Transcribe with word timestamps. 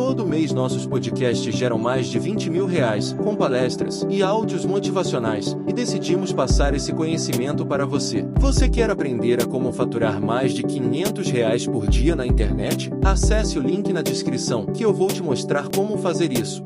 Todo 0.00 0.26
mês 0.26 0.50
nossos 0.50 0.86
podcasts 0.86 1.54
geram 1.54 1.76
mais 1.76 2.06
de 2.06 2.18
20 2.18 2.48
mil 2.48 2.64
reais, 2.64 3.12
com 3.22 3.36
palestras 3.36 4.04
e 4.08 4.22
áudios 4.22 4.64
motivacionais, 4.64 5.54
e 5.68 5.74
decidimos 5.74 6.32
passar 6.32 6.72
esse 6.72 6.90
conhecimento 6.90 7.66
para 7.66 7.84
você. 7.84 8.26
Você 8.38 8.66
quer 8.66 8.88
aprender 8.88 9.42
a 9.42 9.46
como 9.46 9.70
faturar 9.74 10.18
mais 10.18 10.54
de 10.54 10.62
500 10.62 11.30
reais 11.30 11.66
por 11.66 11.86
dia 11.86 12.16
na 12.16 12.26
internet? 12.26 12.90
Acesse 13.04 13.58
o 13.58 13.62
link 13.62 13.92
na 13.92 14.00
descrição 14.00 14.64
que 14.64 14.82
eu 14.82 14.90
vou 14.90 15.08
te 15.08 15.22
mostrar 15.22 15.68
como 15.68 15.98
fazer 15.98 16.32
isso. 16.32 16.64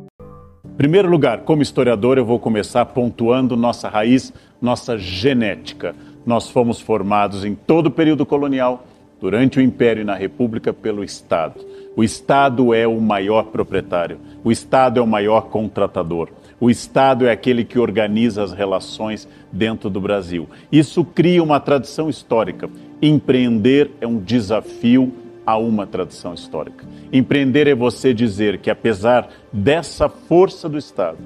Primeiro 0.77 1.11
lugar, 1.11 1.41
como 1.41 1.61
historiador, 1.61 2.19
eu 2.19 2.25
vou 2.25 2.39
começar 2.39 2.87
pontuando 2.87 3.57
nossa 3.57 3.89
raiz, 3.89 4.33
nossa 4.63 4.97
genética. 4.97 5.93
Nós 6.25 6.49
fomos 6.49 6.81
formados 6.81 7.45
em 7.45 7.57
todo 7.57 7.89
o 7.89 7.91
período 7.91 8.25
colonial, 8.25 8.87
durante 9.21 9.59
o 9.59 9.63
Império 9.63 10.03
e 10.03 10.05
na 10.05 10.15
República, 10.15 10.73
pelo 10.73 11.03
Estado. 11.03 11.74
O 11.97 12.03
Estado 12.03 12.75
é 12.75 12.87
o 12.87 13.01
maior 13.01 13.45
proprietário, 13.45 14.19
o 14.43 14.51
Estado 14.51 14.99
é 14.99 15.03
o 15.03 15.07
maior 15.07 15.43
contratador, 15.43 16.29
o 16.59 16.69
Estado 16.69 17.27
é 17.27 17.31
aquele 17.31 17.65
que 17.65 17.79
organiza 17.79 18.43
as 18.43 18.53
relações 18.53 19.29
dentro 19.53 19.89
do 19.89 20.01
Brasil. 20.01 20.49
Isso 20.73 21.05
cria 21.05 21.43
uma 21.43 21.61
tradição 21.61 22.09
histórica. 22.09 22.69
Empreender 23.01 23.91
é 24.01 24.07
um 24.07 24.19
desafio 24.19 25.13
a 25.47 25.57
uma 25.57 25.87
tradição 25.87 26.35
histórica. 26.35 26.87
Empreender 27.13 27.67
é 27.69 27.75
você 27.75 28.15
dizer 28.15 28.59
que, 28.59 28.71
apesar 28.71 29.29
dessa 29.53 30.09
força 30.09 30.69
do 30.69 30.79
Estado, 30.79 31.19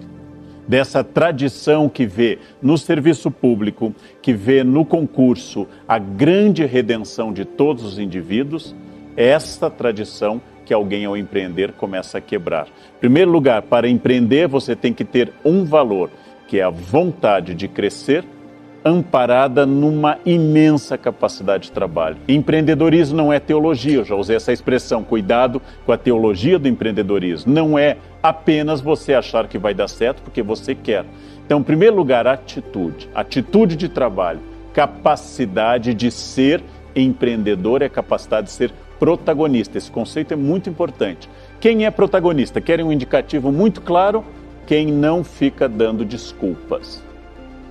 dessa 0.67 1.03
tradição 1.03 1.89
que 1.89 2.05
vê 2.05 2.39
no 2.61 2.77
serviço 2.77 3.31
público, 3.31 3.95
que 4.21 4.35
vê 4.35 4.63
no 4.63 4.85
concurso 4.85 5.67
a 5.87 5.99
grande 5.99 6.67
redenção 6.67 7.33
de 7.33 7.45
todos 7.45 7.85
os 7.85 7.99
indivíduos, 7.99 8.75
essa 9.17 9.71
tradição 9.71 10.41
que 10.69 10.75
alguém 10.75 11.07
ao 11.07 11.17
empreender 11.17 11.73
começa 11.73 12.19
a 12.19 12.21
quebrar. 12.21 12.67
Em 12.67 13.01
primeiro 13.01 13.31
lugar, 13.31 13.63
para 13.63 13.89
empreender 13.89 14.47
você 14.47 14.77
tem 14.77 14.93
que 14.93 15.03
ter 15.03 15.33
um 15.43 15.65
valor, 15.65 16.11
que 16.47 16.61
é 16.61 16.63
a 16.63 16.69
vontade 16.69 17.55
de 17.55 17.67
crescer 17.67 18.23
amparada 18.85 19.65
numa 19.65 20.19
imensa 20.27 20.99
capacidade 20.99 21.65
de 21.65 21.73
trabalho. 21.73 22.19
Empreendedorismo 22.29 23.17
não 23.17 23.33
é 23.33 23.41
teologia, 23.41 23.97
eu 23.97 24.05
já 24.05 24.15
usei 24.15 24.37
essa 24.37 24.53
expressão, 24.53 25.03
cuidado 25.03 25.63
com 25.87 25.93
a 25.93 25.97
teologia 25.97 26.59
do 26.59 26.69
empreendedorismo. 26.69 27.51
Não 27.51 27.79
é 27.79 27.97
apenas 28.23 28.83
você 28.83 29.15
achar 29.15 29.49
que 29.49 29.57
vai 29.57 29.73
dar 29.73 29.89
certo 29.89 30.21
porque 30.23 30.43
você 30.43 30.75
quer. 30.75 31.07
Então, 31.47 31.61
em 31.61 31.65
primeiro 31.65 31.97
lugar, 31.97 32.27
atitude, 32.27 33.09
atitude 33.15 33.75
de 33.75 33.89
trabalho, 33.89 34.41
capacidade 34.75 35.95
de 35.95 36.11
ser 36.11 36.63
empreendedor 36.95 37.81
é 37.81 37.89
capacidade 37.89 38.49
de 38.49 38.53
ser 38.53 38.71
protagonista. 38.99 39.79
Esse 39.79 39.91
conceito 39.91 40.33
é 40.33 40.37
muito 40.37 40.69
importante. 40.69 41.29
Quem 41.61 41.85
é 41.85 41.91
protagonista? 41.91 42.61
Querem 42.61 42.85
um 42.85 42.93
indicativo 42.93 43.53
muito 43.53 43.81
claro? 43.81 44.25
Quem 44.67 44.87
não 44.87 45.25
fica 45.25 45.69
dando 45.69 46.05
desculpas. 46.05 47.03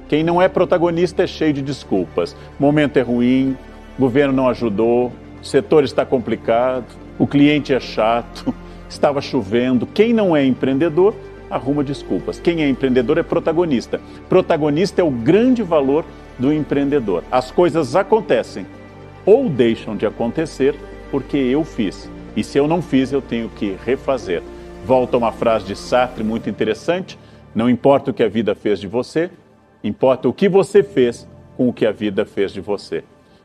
Quem 0.08 0.24
não 0.24 0.42
é 0.42 0.48
protagonista 0.48 1.24
é 1.24 1.28
cheio 1.28 1.54
de 1.54 1.62
desculpas. 1.62 2.36
Momento 2.60 2.98
é 2.98 3.02
ruim, 3.02 3.58
governo 4.00 4.34
não 4.34 4.48
ajudou, 4.50 5.12
setor 5.42 5.84
está 5.84 6.06
complicado, 6.06 6.86
o 7.20 7.28
cliente 7.28 7.74
é 7.74 7.80
chato, 7.80 8.54
estava 8.90 9.22
chovendo. 9.22 9.86
Quem 9.86 10.14
não 10.14 10.36
é 10.36 10.46
empreendedor 10.46 11.14
arruma 11.50 11.84
desculpas. 11.84 12.40
Quem 12.40 12.64
é 12.64 12.70
empreendedor 12.70 13.18
é 13.18 13.24
protagonista. 13.24 14.02
Protagonista 14.28 15.02
é 15.02 15.04
o 15.04 15.12
grande 15.12 15.64
valor 15.64 16.06
do 16.38 16.52
empreendedor. 16.54 17.24
As 17.32 17.52
coisas 17.52 17.96
acontecem 17.96 18.66
ou 19.26 19.50
deixam 19.50 19.96
de 19.96 20.06
acontecer 20.06 20.76
porque 21.10 21.38
eu 21.38 21.64
fiz. 21.64 22.10
E 22.36 22.44
se 22.44 22.58
eu 22.58 22.68
não 22.68 22.82
fiz, 22.82 23.12
eu 23.12 23.22
tenho 23.22 23.50
que 23.50 23.78
refazer. 23.86 24.42
Volta 24.86 25.18
uma 25.18 25.32
frase 25.32 25.66
de 25.66 25.76
Sartre 25.76 26.24
muito 26.24 26.50
interessante: 26.50 27.18
não 27.54 27.70
importa 27.70 28.12
o 28.12 28.14
que 28.14 28.24
a 28.24 28.30
vida 28.30 28.54
fez 28.54 28.80
de 28.80 28.88
você, 28.88 29.30
Importa 29.84 30.28
o 30.28 30.34
que 30.34 30.50
você 30.50 30.84
fez 30.84 31.28
com 31.56 31.70
o 31.70 31.74
que 31.74 31.86
a 31.86 31.92
vida 31.92 32.26
fez 32.26 32.52
de 32.52 32.62
você. 32.62 33.04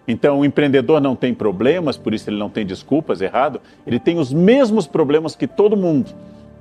Então, 0.08 0.40
o 0.40 0.44
empreendedor 0.44 1.00
não 1.00 1.14
tem 1.14 1.32
problemas, 1.32 1.96
por 1.96 2.12
isso 2.12 2.28
ele 2.28 2.38
não 2.38 2.50
tem 2.50 2.66
desculpas, 2.66 3.20
errado. 3.20 3.60
Ele 3.86 4.00
tem 4.00 4.18
os 4.18 4.32
mesmos 4.32 4.86
problemas 4.86 5.36
que 5.36 5.46
todo 5.46 5.76
mundo, 5.76 6.10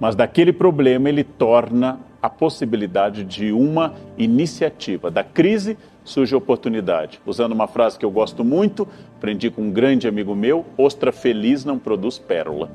mas 0.02 0.16
daquele 0.16 0.52
problema 0.52 1.10
ele 1.10 1.24
torna 1.24 2.00
a 2.20 2.28
possibilidade 2.28 3.24
de 3.24 3.52
uma 3.52 3.94
iniciativa. 4.18 5.12
Da 5.12 5.24
crise 5.24 5.78
surge 6.04 6.36
oportunidade. 6.36 7.22
Usando 7.24 7.52
uma 7.52 7.68
frase 7.68 8.00
que 8.00 8.04
eu 8.04 8.10
gosto 8.10 8.44
muito, 8.44 8.88
aprendi 9.16 9.52
com 9.52 9.62
um 9.62 9.72
grande 9.72 10.08
amigo 10.08 10.34
meu: 10.34 10.66
ostra 10.76 11.12
feliz 11.12 11.64
não 11.64 11.78
produz 11.78 12.18
pérola. 12.18 12.72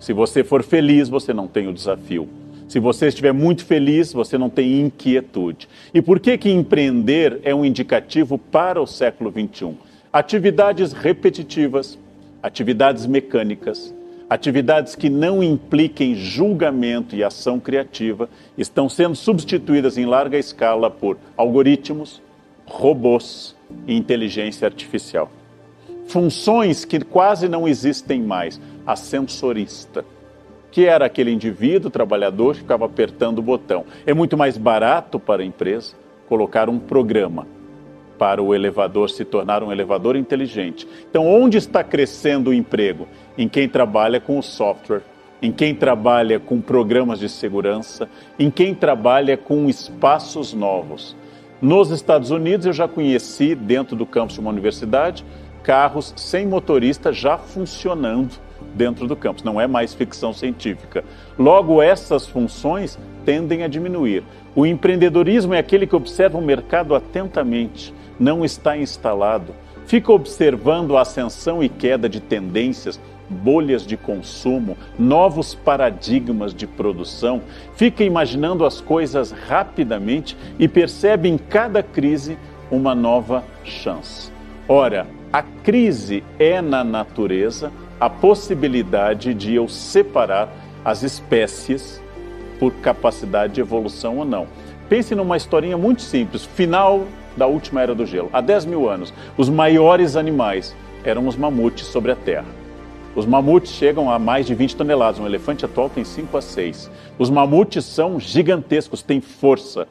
Se 0.00 0.12
você 0.12 0.42
for 0.42 0.64
feliz, 0.64 1.08
você 1.08 1.32
não 1.32 1.46
tem 1.46 1.68
o 1.68 1.72
desafio. 1.72 2.28
Se 2.66 2.80
você 2.80 3.06
estiver 3.06 3.32
muito 3.32 3.64
feliz, 3.64 4.12
você 4.12 4.36
não 4.36 4.50
tem 4.50 4.80
inquietude. 4.80 5.68
E 5.94 6.02
por 6.02 6.18
que 6.18 6.36
que 6.36 6.50
empreender 6.50 7.38
é 7.44 7.54
um 7.54 7.64
indicativo 7.64 8.36
para 8.36 8.82
o 8.82 8.86
século 8.86 9.30
21? 9.30 9.76
Atividades 10.12 10.92
repetitivas, 10.92 11.96
atividades 12.42 13.06
mecânicas, 13.06 13.94
atividades 14.28 14.94
que 14.94 15.08
não 15.08 15.42
impliquem 15.42 16.14
julgamento 16.14 17.16
e 17.16 17.24
ação 17.24 17.58
criativa 17.58 18.28
estão 18.56 18.88
sendo 18.88 19.16
substituídas 19.16 19.96
em 19.96 20.06
larga 20.06 20.38
escala 20.38 20.90
por 20.90 21.16
algoritmos, 21.36 22.22
robôs 22.66 23.56
e 23.86 23.96
inteligência 23.96 24.66
artificial. 24.66 25.30
Funções 26.06 26.84
que 26.84 27.00
quase 27.00 27.48
não 27.48 27.68
existem 27.68 28.22
mais. 28.22 28.60
Ascensorista 28.86 30.04
que 30.70 30.84
era 30.84 31.06
aquele 31.06 31.32
indivíduo 31.32 31.90
trabalhador 31.90 32.54
que 32.54 32.60
ficava 32.60 32.84
apertando 32.84 33.38
o 33.38 33.42
botão. 33.42 33.84
É 34.06 34.12
muito 34.12 34.36
mais 34.36 34.56
barato 34.56 35.18
para 35.18 35.42
a 35.42 35.46
empresa 35.46 35.94
colocar 36.28 36.68
um 36.68 36.78
programa 36.78 37.46
para 38.18 38.42
o 38.42 38.54
elevador 38.54 39.08
se 39.08 39.24
tornar 39.24 39.62
um 39.62 39.70
elevador 39.70 40.16
inteligente. 40.16 40.86
Então, 41.08 41.26
onde 41.26 41.56
está 41.56 41.84
crescendo 41.84 42.50
o 42.50 42.54
emprego? 42.54 43.06
Em 43.38 43.48
quem 43.48 43.68
trabalha 43.68 44.20
com 44.20 44.36
o 44.36 44.42
software, 44.42 45.02
em 45.40 45.52
quem 45.52 45.72
trabalha 45.72 46.40
com 46.40 46.60
programas 46.60 47.20
de 47.20 47.28
segurança, 47.28 48.08
em 48.36 48.50
quem 48.50 48.74
trabalha 48.74 49.36
com 49.36 49.68
espaços 49.68 50.52
novos. 50.52 51.16
Nos 51.62 51.92
Estados 51.92 52.32
Unidos, 52.32 52.66
eu 52.66 52.72
já 52.72 52.88
conheci, 52.88 53.54
dentro 53.54 53.94
do 53.94 54.04
campus 54.04 54.34
de 54.34 54.40
uma 54.40 54.50
universidade, 54.50 55.24
carros 55.62 56.12
sem 56.16 56.48
motorista 56.48 57.12
já 57.12 57.38
funcionando 57.38 58.40
dentro 58.74 59.06
do 59.06 59.14
campus, 59.14 59.44
não 59.44 59.60
é 59.60 59.68
mais 59.68 59.94
ficção 59.94 60.32
científica. 60.32 61.04
Logo, 61.38 61.80
essas 61.80 62.26
funções 62.26 62.98
tendem 63.24 63.62
a 63.62 63.68
diminuir. 63.68 64.24
O 64.54 64.66
empreendedorismo 64.66 65.54
é 65.54 65.58
aquele 65.58 65.86
que 65.86 65.94
observa 65.94 66.36
o 66.36 66.42
mercado 66.42 66.92
atentamente, 66.92 67.94
não 68.18 68.44
está 68.44 68.76
instalado, 68.76 69.54
fica 69.86 70.12
observando 70.12 70.96
a 70.96 71.02
ascensão 71.02 71.62
e 71.62 71.68
queda 71.68 72.08
de 72.08 72.20
tendências, 72.20 73.00
bolhas 73.28 73.86
de 73.86 73.96
consumo, 73.96 74.76
novos 74.98 75.54
paradigmas 75.54 76.54
de 76.54 76.66
produção, 76.66 77.42
fica 77.74 78.02
imaginando 78.04 78.64
as 78.64 78.80
coisas 78.80 79.30
rapidamente 79.30 80.36
e 80.58 80.66
percebe 80.66 81.28
em 81.28 81.36
cada 81.36 81.82
crise 81.82 82.38
uma 82.70 82.94
nova 82.94 83.44
chance. 83.64 84.30
Ora, 84.68 85.06
a 85.32 85.42
crise 85.42 86.22
é 86.38 86.60
na 86.60 86.82
natureza 86.82 87.70
a 88.00 88.08
possibilidade 88.08 89.34
de 89.34 89.54
eu 89.54 89.68
separar 89.68 90.48
as 90.84 91.02
espécies 91.02 92.00
por 92.58 92.72
capacidade 92.74 93.54
de 93.54 93.60
evolução 93.60 94.18
ou 94.18 94.24
não. 94.24 94.46
Pense 94.88 95.14
numa 95.14 95.36
historinha 95.36 95.76
muito 95.76 96.02
simples, 96.02 96.44
final 96.44 97.04
da 97.36 97.46
última 97.46 97.82
era 97.82 97.94
do 97.94 98.06
gelo. 98.06 98.30
Há 98.32 98.40
10 98.40 98.64
mil 98.64 98.88
anos, 98.88 99.12
os 99.36 99.48
maiores 99.48 100.16
animais 100.16 100.74
eram 101.04 101.26
os 101.26 101.36
mamutes 101.36 101.86
sobre 101.86 102.10
a 102.10 102.16
Terra. 102.16 102.57
Os 103.14 103.26
mamutes 103.26 103.72
chegam 103.72 104.10
a 104.10 104.18
mais 104.18 104.46
de 104.46 104.54
20 104.54 104.76
toneladas, 104.76 105.18
um 105.18 105.26
elefante 105.26 105.64
atual 105.64 105.88
tem 105.88 106.04
5 106.04 106.36
a 106.36 106.42
6. 106.42 106.90
Os 107.18 107.30
mamutes 107.30 107.84
são 107.84 108.20
gigantescos, 108.20 109.02
têm 109.02 109.20
força. 109.20 109.88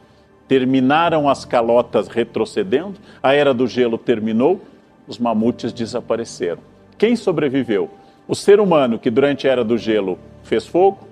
Terminaram 0.48 1.28
as 1.28 1.44
calotas 1.44 2.08
retrocedendo, 2.08 2.96
a 3.22 3.34
era 3.34 3.54
do 3.54 3.68
gelo 3.68 3.98
terminou, 3.98 4.62
os 5.08 5.18
mamutes 5.18 5.74
desapareceram. 5.74 6.60
Quem 6.98 7.16
sobreviveu? 7.16 7.90
O 8.28 8.36
ser 8.36 8.60
humano 8.60 8.98
que 8.98 9.10
durante 9.10 9.48
a 9.48 9.52
era 9.52 9.64
do 9.64 9.78
gelo 9.78 10.18
fez 10.44 10.66
fogo, 10.66 11.08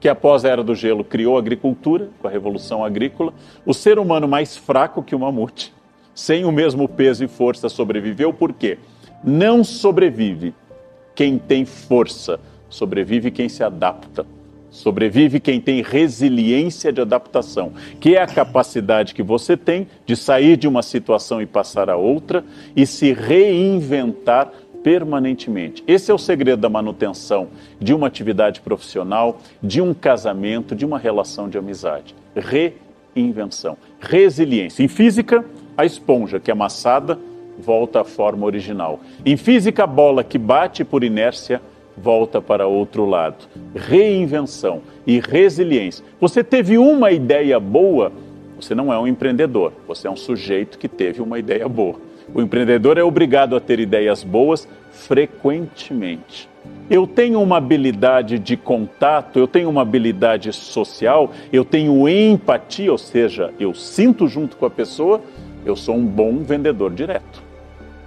que 0.00 0.08
após 0.08 0.44
a 0.44 0.50
era 0.50 0.62
do 0.62 0.74
gelo 0.74 1.02
criou 1.02 1.38
agricultura, 1.38 2.10
com 2.20 2.28
a 2.28 2.30
revolução 2.30 2.84
agrícola, 2.84 3.32
o 3.64 3.72
ser 3.72 3.98
humano 3.98 4.28
mais 4.28 4.54
fraco 4.54 5.02
que 5.02 5.14
o 5.14 5.18
mamute, 5.18 5.72
sem 6.14 6.44
o 6.44 6.52
mesmo 6.52 6.86
peso 6.86 7.24
e 7.24 7.28
força, 7.28 7.70
sobreviveu 7.70 8.32
por 8.34 8.52
quê? 8.52 8.78
Não 9.22 9.64
sobrevive 9.64 10.52
quem 11.14 11.38
tem 11.38 11.64
força, 11.64 12.40
sobrevive 12.68 13.30
quem 13.30 13.48
se 13.48 13.62
adapta. 13.62 14.26
Sobrevive 14.70 15.38
quem 15.38 15.60
tem 15.60 15.82
resiliência 15.82 16.92
de 16.92 17.00
adaptação, 17.00 17.72
que 18.00 18.16
é 18.16 18.22
a 18.22 18.26
capacidade 18.26 19.14
que 19.14 19.22
você 19.22 19.56
tem 19.56 19.86
de 20.04 20.16
sair 20.16 20.56
de 20.56 20.66
uma 20.66 20.82
situação 20.82 21.40
e 21.40 21.46
passar 21.46 21.88
a 21.88 21.96
outra 21.96 22.44
e 22.74 22.84
se 22.84 23.12
reinventar 23.12 24.50
permanentemente. 24.82 25.84
Esse 25.86 26.10
é 26.10 26.14
o 26.14 26.18
segredo 26.18 26.60
da 26.60 26.68
manutenção 26.68 27.48
de 27.80 27.94
uma 27.94 28.08
atividade 28.08 28.60
profissional, 28.60 29.40
de 29.62 29.80
um 29.80 29.94
casamento, 29.94 30.74
de 30.74 30.84
uma 30.84 30.98
relação 30.98 31.48
de 31.48 31.56
amizade. 31.56 32.12
Reinvenção, 32.34 33.78
resiliência. 34.00 34.82
Em 34.82 34.88
física, 34.88 35.44
a 35.76 35.86
esponja 35.86 36.40
que 36.40 36.50
é 36.50 36.52
amassada 36.52 37.16
volta 37.58 38.00
à 38.00 38.04
forma 38.04 38.46
original. 38.46 39.00
Em 39.24 39.36
física, 39.36 39.84
a 39.84 39.86
bola 39.86 40.24
que 40.24 40.38
bate 40.38 40.84
por 40.84 41.04
inércia 41.04 41.60
volta 41.96 42.40
para 42.40 42.66
outro 42.66 43.04
lado. 43.04 43.46
Reinvenção 43.74 44.82
e 45.06 45.20
resiliência. 45.20 46.04
Você 46.20 46.42
teve 46.42 46.78
uma 46.78 47.12
ideia 47.12 47.58
boa, 47.60 48.12
você 48.60 48.74
não 48.74 48.92
é 48.92 48.98
um 48.98 49.06
empreendedor, 49.06 49.72
você 49.86 50.06
é 50.06 50.10
um 50.10 50.16
sujeito 50.16 50.78
que 50.78 50.88
teve 50.88 51.22
uma 51.22 51.38
ideia 51.38 51.68
boa. 51.68 51.96
O 52.34 52.40
empreendedor 52.40 52.98
é 52.98 53.02
obrigado 53.02 53.54
a 53.54 53.60
ter 53.60 53.78
ideias 53.78 54.24
boas 54.24 54.66
frequentemente. 54.90 56.48
Eu 56.88 57.06
tenho 57.06 57.40
uma 57.40 57.58
habilidade 57.58 58.38
de 58.38 58.56
contato, 58.56 59.38
eu 59.38 59.46
tenho 59.46 59.68
uma 59.68 59.82
habilidade 59.82 60.52
social, 60.52 61.30
eu 61.52 61.64
tenho 61.64 62.08
empatia, 62.08 62.90
ou 62.90 62.98
seja, 62.98 63.52
eu 63.60 63.74
sinto 63.74 64.26
junto 64.26 64.56
com 64.56 64.64
a 64.64 64.70
pessoa, 64.70 65.20
eu 65.64 65.76
sou 65.76 65.94
um 65.94 66.04
bom 66.04 66.38
vendedor 66.38 66.92
direto. 66.92 67.43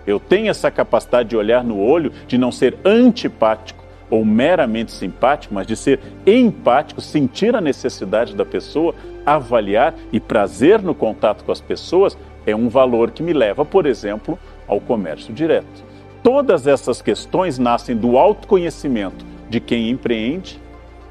Eu 0.07 0.19
tenho 0.19 0.49
essa 0.49 0.71
capacidade 0.71 1.29
de 1.29 1.35
olhar 1.35 1.63
no 1.63 1.77
olho, 1.77 2.13
de 2.25 2.37
não 2.37 2.51
ser 2.51 2.77
antipático 2.85 3.83
ou 4.09 4.23
meramente 4.23 4.93
simpático, 4.93 5.53
mas 5.53 5.67
de 5.67 5.75
ser 5.75 5.99
empático, 6.25 7.01
sentir 7.01 7.53
a 7.53 7.61
necessidade 7.61 8.33
da 8.33 8.45
pessoa, 8.45 8.95
avaliar 9.25 9.93
e 10.13 10.19
prazer 10.19 10.81
no 10.81 10.95
contato 10.95 11.43
com 11.43 11.51
as 11.51 11.59
pessoas 11.59 12.17
é 12.45 12.55
um 12.55 12.69
valor 12.69 13.11
que 13.11 13.21
me 13.21 13.33
leva, 13.33 13.65
por 13.65 13.85
exemplo, 13.85 14.39
ao 14.65 14.79
comércio 14.79 15.33
direto. 15.33 15.83
Todas 16.23 16.65
essas 16.65 17.01
questões 17.01 17.59
nascem 17.59 17.95
do 17.95 18.17
autoconhecimento 18.17 19.25
de 19.49 19.59
quem 19.59 19.89
empreende, 19.89 20.59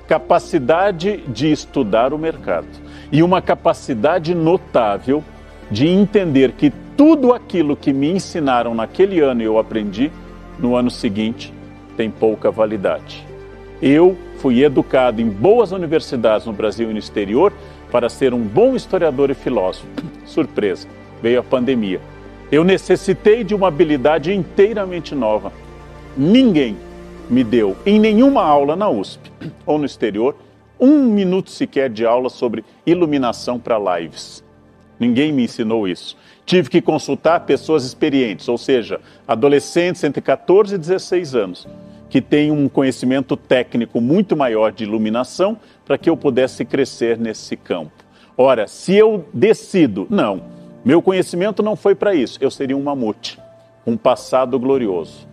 capacidade 0.08 1.18
de 1.28 1.52
estudar 1.52 2.14
o 2.14 2.18
mercado 2.18 2.66
e 3.12 3.22
uma 3.22 3.42
capacidade 3.42 4.34
notável 4.34 5.22
de 5.70 5.86
entender 5.86 6.52
que 6.52 6.72
tudo 6.96 7.32
aquilo 7.32 7.76
que 7.76 7.92
me 7.92 8.10
ensinaram 8.10 8.74
naquele 8.74 9.20
ano 9.20 9.42
e 9.42 9.44
eu 9.44 9.58
aprendi, 9.58 10.10
no 10.58 10.74
ano 10.74 10.90
seguinte 10.90 11.52
tem 11.96 12.10
pouca 12.10 12.50
validade. 12.50 13.26
Eu 13.80 14.16
fui 14.38 14.62
educado 14.62 15.20
em 15.20 15.28
boas 15.28 15.72
universidades 15.72 16.46
no 16.46 16.52
Brasil 16.52 16.90
e 16.90 16.92
no 16.92 16.98
exterior 16.98 17.52
para 17.90 18.08
ser 18.08 18.32
um 18.32 18.40
bom 18.40 18.74
historiador 18.74 19.30
e 19.30 19.34
filósofo. 19.34 19.86
Surpresa 20.24 20.88
veio 21.22 21.40
a 21.40 21.42
pandemia. 21.42 22.00
Eu 22.50 22.64
necessitei 22.64 23.44
de 23.44 23.54
uma 23.54 23.68
habilidade 23.68 24.32
inteiramente 24.32 25.14
nova. 25.14 25.52
Ninguém 26.16 26.76
me 27.28 27.42
deu, 27.42 27.76
em 27.84 27.98
nenhuma 27.98 28.42
aula 28.42 28.76
na 28.76 28.88
USP 28.88 29.30
ou 29.66 29.78
no 29.78 29.84
exterior, 29.84 30.36
um 30.78 31.04
minuto 31.04 31.50
sequer 31.50 31.90
de 31.90 32.06
aula 32.06 32.28
sobre 32.28 32.64
iluminação 32.86 33.58
para 33.58 33.98
lives. 33.98 34.44
Ninguém 34.98 35.32
me 35.32 35.44
ensinou 35.44 35.86
isso. 35.88 36.16
Tive 36.46 36.70
que 36.70 36.80
consultar 36.80 37.40
pessoas 37.40 37.84
experientes, 37.84 38.48
ou 38.48 38.56
seja, 38.56 39.00
adolescentes 39.26 40.04
entre 40.04 40.22
14 40.22 40.76
e 40.76 40.78
16 40.78 41.34
anos, 41.34 41.68
que 42.08 42.20
têm 42.20 42.52
um 42.52 42.68
conhecimento 42.68 43.36
técnico 43.36 44.00
muito 44.00 44.36
maior 44.36 44.70
de 44.70 44.84
iluminação 44.84 45.58
para 45.84 45.98
que 45.98 46.08
eu 46.08 46.16
pudesse 46.16 46.64
crescer 46.64 47.18
nesse 47.18 47.56
campo. 47.56 47.90
Ora, 48.38 48.68
se 48.68 48.94
eu 48.94 49.26
decido, 49.34 50.06
não, 50.08 50.40
meu 50.84 51.02
conhecimento 51.02 51.64
não 51.64 51.74
foi 51.74 51.96
para 51.96 52.14
isso. 52.14 52.38
Eu 52.40 52.48
seria 52.48 52.76
um 52.76 52.82
mamute, 52.82 53.40
um 53.84 53.96
passado 53.96 54.56
glorioso. 54.56 55.26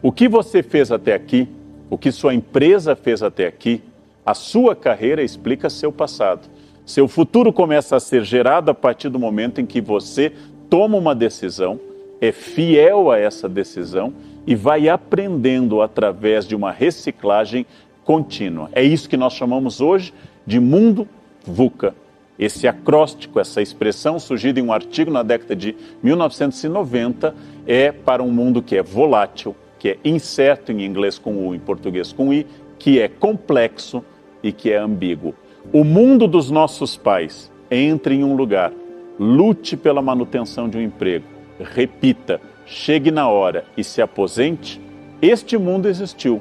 O 0.00 0.12
que 0.12 0.28
você 0.28 0.62
fez 0.62 0.92
até 0.92 1.14
aqui, 1.14 1.48
o 1.90 1.98
que 1.98 2.12
sua 2.12 2.32
empresa 2.32 2.94
fez 2.94 3.24
até 3.24 3.48
aqui, 3.48 3.82
a 4.24 4.34
sua 4.34 4.76
carreira 4.76 5.20
explica 5.20 5.68
seu 5.68 5.90
passado. 5.90 6.48
Seu 6.90 7.06
futuro 7.06 7.52
começa 7.52 7.96
a 7.96 8.00
ser 8.00 8.24
gerado 8.24 8.70
a 8.70 8.74
partir 8.74 9.08
do 9.08 9.18
momento 9.18 9.60
em 9.60 9.66
que 9.66 9.80
você 9.80 10.32
toma 10.70 10.96
uma 10.96 11.14
decisão, 11.14 11.78
é 12.20 12.32
fiel 12.32 13.10
a 13.10 13.18
essa 13.18 13.48
decisão 13.48 14.14
e 14.46 14.54
vai 14.54 14.88
aprendendo 14.88 15.82
através 15.82 16.46
de 16.46 16.54
uma 16.54 16.70
reciclagem 16.70 17.66
contínua. 18.04 18.70
É 18.72 18.82
isso 18.82 19.08
que 19.08 19.16
nós 19.16 19.34
chamamos 19.34 19.80
hoje 19.80 20.14
de 20.46 20.58
mundo 20.58 21.06
VUCA 21.44 21.94
esse 22.40 22.66
acróstico, 22.66 23.38
essa 23.38 23.60
expressão 23.60 24.18
surgida 24.18 24.58
em 24.58 24.62
um 24.62 24.72
artigo 24.72 25.10
na 25.10 25.22
década 25.22 25.54
de 25.54 25.76
1990, 26.02 27.34
é 27.66 27.92
para 27.92 28.22
um 28.22 28.30
mundo 28.30 28.62
que 28.62 28.78
é 28.78 28.82
volátil, 28.82 29.54
que 29.78 29.90
é 29.90 29.98
incerto 30.02 30.72
em 30.72 30.82
inglês 30.82 31.18
com 31.18 31.46
U, 31.46 31.54
em 31.54 31.58
português 31.58 32.14
com 32.14 32.32
I, 32.32 32.46
que 32.78 32.98
é 32.98 33.08
complexo 33.08 34.02
e 34.42 34.52
que 34.52 34.72
é 34.72 34.78
ambíguo. 34.78 35.34
O 35.70 35.84
mundo 35.84 36.26
dos 36.26 36.50
nossos 36.50 36.96
pais 36.96 37.52
entre 37.70 38.14
em 38.14 38.24
um 38.24 38.34
lugar, 38.34 38.72
lute 39.20 39.76
pela 39.76 40.00
manutenção 40.00 40.66
de 40.66 40.78
um 40.78 40.80
emprego, 40.80 41.26
repita, 41.60 42.40
chegue 42.64 43.10
na 43.10 43.28
hora 43.28 43.66
e 43.76 43.84
se 43.84 44.00
aposente. 44.00 44.80
Este 45.20 45.58
mundo 45.58 45.90
existiu, 45.90 46.40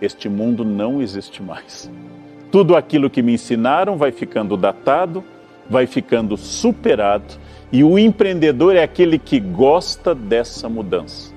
este 0.00 0.28
mundo 0.28 0.64
não 0.64 1.02
existe 1.02 1.42
mais. 1.42 1.90
Tudo 2.52 2.76
aquilo 2.76 3.10
que 3.10 3.20
me 3.20 3.34
ensinaram 3.34 3.96
vai 3.96 4.12
ficando 4.12 4.56
datado, 4.56 5.24
vai 5.68 5.88
ficando 5.88 6.36
superado 6.36 7.34
e 7.72 7.82
o 7.82 7.98
empreendedor 7.98 8.76
é 8.76 8.82
aquele 8.84 9.18
que 9.18 9.40
gosta 9.40 10.14
dessa 10.14 10.68
mudança, 10.68 11.34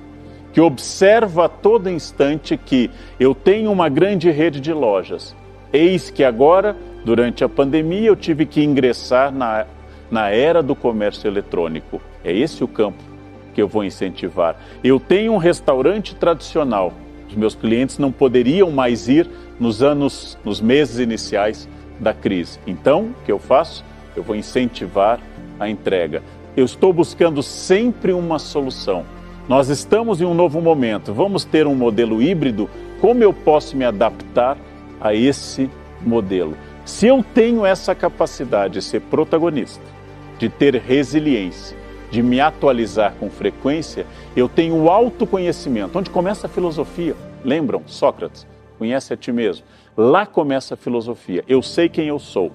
que 0.52 0.62
observa 0.62 1.46
a 1.46 1.50
todo 1.50 1.90
instante 1.90 2.56
que 2.56 2.92
eu 3.20 3.34
tenho 3.34 3.72
uma 3.72 3.90
grande 3.90 4.30
rede 4.30 4.60
de 4.60 4.72
lojas. 4.72 5.36
Eis 5.72 6.12
que 6.12 6.24
agora, 6.24 6.78
durante 7.04 7.44
a 7.44 7.50
pandemia, 7.50 8.10
eu 8.10 8.16
tive 8.16 8.46
que 8.46 8.64
ingressar 8.64 9.32
na, 9.32 9.66
na 10.14 10.30
era 10.30 10.64
do 10.64 10.76
comércio 10.76 11.28
eletrônico. 11.28 12.00
É 12.24 12.32
esse 12.32 12.64
o 12.64 12.68
campo 12.68 13.04
que 13.54 13.62
eu 13.62 13.68
vou 13.68 13.84
incentivar. 13.84 14.56
Eu 14.84 15.00
tenho 15.00 15.34
um 15.34 15.38
restaurante 15.38 16.16
tradicional. 16.16 16.94
Os 17.28 17.36
meus 17.36 17.56
clientes 17.56 17.98
não 17.98 18.12
poderiam 18.12 18.72
mais 18.72 19.10
ir 19.10 19.28
nos 19.60 19.82
anos, 19.82 20.38
nos 20.46 20.62
meses 20.62 21.00
iniciais 21.00 21.68
da 22.00 22.14
crise. 22.14 22.60
Então, 22.66 23.06
o 23.06 23.26
que 23.26 23.32
eu 23.32 23.40
faço? 23.40 23.84
eu 24.16 24.24
vou 24.24 24.36
incentivar 24.36 25.20
a 25.60 25.70
entrega. 25.70 26.24
Eu 26.56 26.66
estou 26.66 26.94
buscando 26.94 27.42
sempre 27.42 28.14
uma 28.14 28.40
solução. 28.40 29.06
Nós 29.48 29.70
estamos 29.70 30.22
em 30.22 30.26
um 30.26 30.34
novo 30.34 30.62
momento, 30.62 31.14
vamos 31.14 31.44
ter 31.44 31.68
um 31.68 31.76
modelo 31.76 32.22
híbrido. 32.22 32.70
Como 33.02 33.24
eu 33.24 33.34
posso 33.34 33.76
me 33.76 33.84
adaptar 33.84 34.58
a 35.02 35.14
esse 35.14 35.70
modelo? 36.02 36.56
Se 36.86 37.08
eu 37.08 37.24
tenho 37.34 37.66
essa 37.66 37.94
capacidade 37.96 38.76
de 38.76 38.82
ser 38.82 39.02
protagonista, 39.02 39.84
de 40.44 40.50
ter 40.50 40.76
resiliência, 40.76 41.78
de 42.12 42.22
me 42.22 42.42
atualizar 42.42 43.14
com 43.18 43.30
frequência, 43.30 44.06
eu 44.36 44.50
tenho 44.50 44.90
autoconhecimento. 44.90 45.98
Onde 45.98 46.10
começa 46.10 46.48
a 46.48 46.50
filosofia? 46.50 47.16
Lembram? 47.46 47.82
Sócrates, 47.86 48.46
conhece 48.78 49.14
a 49.14 49.16
ti 49.16 49.32
mesmo. 49.32 49.66
Lá 49.96 50.26
começa 50.26 50.74
a 50.74 50.78
filosofia. 50.78 51.46
Eu 51.48 51.62
sei 51.62 51.88
quem 51.88 52.08
eu 52.10 52.20
sou. 52.20 52.52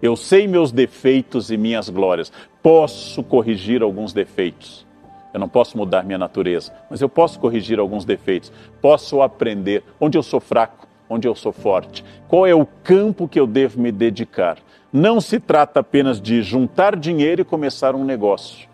Eu 0.00 0.16
sei 0.16 0.48
meus 0.48 0.72
defeitos 0.72 1.50
e 1.50 1.58
minhas 1.58 1.90
glórias. 1.90 2.32
Posso 2.62 3.22
corrigir 3.22 3.82
alguns 3.82 4.14
defeitos. 4.14 4.86
Eu 5.34 5.38
não 5.38 5.48
posso 5.48 5.76
mudar 5.76 6.04
minha 6.04 6.16
natureza, 6.16 6.72
mas 6.88 7.02
eu 7.02 7.08
posso 7.08 7.38
corrigir 7.38 7.78
alguns 7.78 8.06
defeitos. 8.06 8.50
Posso 8.80 9.20
aprender 9.20 9.84
onde 10.00 10.16
eu 10.16 10.22
sou 10.22 10.40
fraco, 10.40 10.88
onde 11.06 11.28
eu 11.28 11.34
sou 11.34 11.52
forte. 11.52 12.02
Qual 12.28 12.46
é 12.46 12.54
o 12.54 12.64
campo 12.64 13.28
que 13.28 13.38
eu 13.38 13.46
devo 13.46 13.78
me 13.78 13.92
dedicar? 13.92 14.56
Não 14.92 15.20
se 15.20 15.40
trata 15.40 15.80
apenas 15.80 16.20
de 16.20 16.42
juntar 16.42 16.96
dinheiro 16.96 17.42
e 17.42 17.44
começar 17.44 17.94
um 17.94 18.04
negócio. 18.04 18.68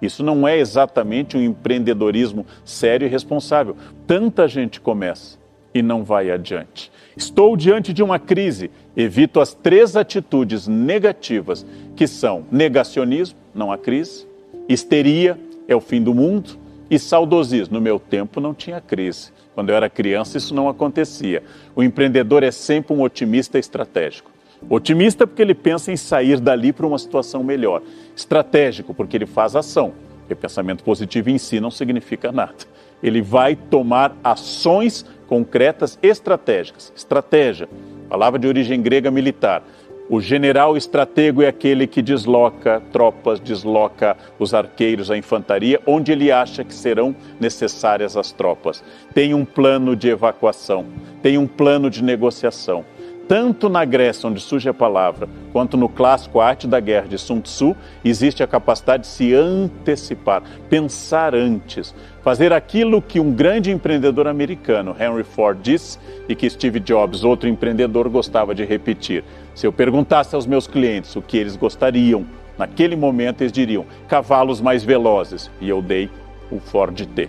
Isso 0.00 0.22
não 0.22 0.48
é 0.48 0.58
exatamente 0.58 1.36
um 1.36 1.42
empreendedorismo 1.42 2.46
sério 2.64 3.06
e 3.06 3.10
responsável. 3.10 3.76
Tanta 4.06 4.48
gente 4.48 4.80
começa 4.80 5.38
e 5.74 5.82
não 5.82 6.02
vai 6.02 6.30
adiante. 6.30 6.90
Estou 7.16 7.56
diante 7.56 7.92
de 7.92 8.02
uma 8.02 8.18
crise, 8.18 8.70
evito 8.96 9.40
as 9.40 9.54
três 9.54 9.96
atitudes 9.96 10.66
negativas, 10.66 11.66
que 11.94 12.06
são 12.06 12.44
negacionismo, 12.50 13.38
não 13.54 13.70
há 13.70 13.78
crise, 13.78 14.26
histeria, 14.68 15.38
é 15.68 15.76
o 15.76 15.80
fim 15.80 16.02
do 16.02 16.14
mundo, 16.14 16.58
e 16.90 16.98
saudosismo. 16.98 17.74
No 17.74 17.80
meu 17.80 18.00
tempo 18.00 18.40
não 18.40 18.52
tinha 18.52 18.80
crise. 18.80 19.30
Quando 19.54 19.70
eu 19.70 19.76
era 19.76 19.88
criança, 19.88 20.38
isso 20.38 20.54
não 20.54 20.68
acontecia. 20.68 21.42
O 21.76 21.82
empreendedor 21.82 22.42
é 22.42 22.50
sempre 22.50 22.94
um 22.94 23.02
otimista 23.02 23.58
estratégico. 23.58 24.30
Otimista 24.68 25.26
porque 25.26 25.42
ele 25.42 25.54
pensa 25.54 25.90
em 25.90 25.96
sair 25.96 26.38
dali 26.38 26.72
para 26.72 26.86
uma 26.86 26.98
situação 26.98 27.42
melhor. 27.42 27.82
Estratégico 28.14 28.92
porque 28.92 29.16
ele 29.16 29.26
faz 29.26 29.56
ação. 29.56 29.92
Porque 30.20 30.34
pensamento 30.34 30.84
positivo 30.84 31.30
em 31.30 31.38
si 31.38 31.60
não 31.60 31.70
significa 31.70 32.30
nada. 32.30 32.54
Ele 33.02 33.22
vai 33.22 33.56
tomar 33.56 34.14
ações 34.22 35.04
concretas 35.26 35.98
estratégicas. 36.02 36.92
Estratégia, 36.94 37.68
palavra 38.08 38.38
de 38.38 38.46
origem 38.46 38.82
grega 38.82 39.10
militar. 39.10 39.64
O 40.12 40.20
general 40.20 40.76
estratego 40.76 41.40
é 41.40 41.46
aquele 41.46 41.86
que 41.86 42.02
desloca 42.02 42.82
tropas, 42.92 43.38
desloca 43.38 44.16
os 44.40 44.52
arqueiros, 44.52 45.08
a 45.08 45.16
infantaria, 45.16 45.80
onde 45.86 46.10
ele 46.10 46.32
acha 46.32 46.64
que 46.64 46.74
serão 46.74 47.14
necessárias 47.38 48.16
as 48.16 48.32
tropas. 48.32 48.82
Tem 49.14 49.34
um 49.34 49.44
plano 49.44 49.94
de 49.94 50.08
evacuação, 50.08 50.84
tem 51.22 51.38
um 51.38 51.46
plano 51.46 51.88
de 51.88 52.02
negociação. 52.02 52.84
Tanto 53.30 53.68
na 53.68 53.84
Grécia, 53.84 54.28
onde 54.28 54.40
surge 54.40 54.68
a 54.68 54.74
palavra, 54.74 55.28
quanto 55.52 55.76
no 55.76 55.88
clássico 55.88 56.40
Arte 56.40 56.66
da 56.66 56.80
Guerra 56.80 57.06
de 57.06 57.16
Sun 57.16 57.40
Tzu, 57.40 57.76
existe 58.04 58.42
a 58.42 58.46
capacidade 58.48 59.04
de 59.04 59.08
se 59.08 59.32
antecipar, 59.32 60.42
pensar 60.68 61.32
antes, 61.32 61.94
fazer 62.24 62.52
aquilo 62.52 63.00
que 63.00 63.20
um 63.20 63.30
grande 63.30 63.70
empreendedor 63.70 64.26
americano, 64.26 64.96
Henry 64.98 65.22
Ford, 65.22 65.56
disse 65.62 65.96
e 66.28 66.34
que 66.34 66.50
Steve 66.50 66.80
Jobs, 66.80 67.22
outro 67.22 67.48
empreendedor, 67.48 68.08
gostava 68.08 68.52
de 68.52 68.64
repetir. 68.64 69.22
Se 69.54 69.64
eu 69.64 69.72
perguntasse 69.72 70.34
aos 70.34 70.44
meus 70.44 70.66
clientes 70.66 71.14
o 71.14 71.22
que 71.22 71.36
eles 71.36 71.54
gostariam, 71.54 72.26
naquele 72.58 72.96
momento 72.96 73.42
eles 73.42 73.52
diriam 73.52 73.86
cavalos 74.08 74.60
mais 74.60 74.82
velozes, 74.82 75.48
e 75.60 75.68
eu 75.68 75.80
dei 75.80 76.10
o 76.50 76.58
Ford 76.58 77.00
T, 77.06 77.28